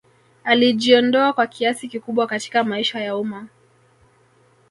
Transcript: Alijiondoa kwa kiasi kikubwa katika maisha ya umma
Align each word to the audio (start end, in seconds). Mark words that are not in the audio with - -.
Alijiondoa 0.43 1.33
kwa 1.33 1.47
kiasi 1.47 1.87
kikubwa 1.87 2.27
katika 2.27 2.63
maisha 2.63 2.99
ya 3.01 3.17
umma 3.17 3.47